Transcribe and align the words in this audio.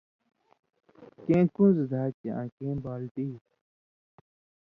کیں 1.25 1.45
کُن٘زو 1.53 1.85
دھا 1.91 2.03
چھی 2.17 2.27
آں 2.39 2.47
کیں 2.55 2.75
بالٹی 2.83 3.27